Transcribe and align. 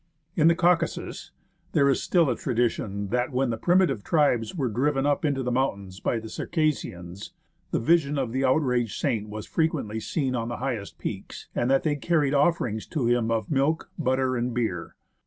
In 0.35 0.47
the 0.47 0.55
Caucasus 0.55 1.29
there 1.73 1.87
is 1.87 2.01
still 2.01 2.27
a 2.31 2.35
tradition 2.35 3.09
that 3.09 3.31
when 3.31 3.51
the 3.51 3.55
primitive 3.57 4.03
tribes 4.03 4.55
were 4.55 4.67
driven 4.67 5.05
up 5.05 5.23
into 5.23 5.43
the 5.43 5.51
mountains 5.51 5.99
by 5.99 6.17
the 6.17 6.27
Circassians, 6.27 7.33
the 7.69 7.77
vision 7.79 8.17
of 8.17 8.31
the 8.31 8.43
outraged 8.43 8.97
saint 8.99 9.29
was 9.29 9.45
frequently 9.45 9.99
seen 9.99 10.33
on 10.35 10.47
the 10.47 10.57
highest 10.57 10.97
peaks, 10.97 11.49
and 11.53 11.69
that 11.69 11.83
they 11.83 11.95
carried 11.97 12.33
offerings 12.33 12.87
to 12.87 13.05
him 13.05 13.29
of 13.29 13.51
milk, 13.51 13.91
butter, 13.95 14.35
and 14.35 14.55
beer. 14.55 14.95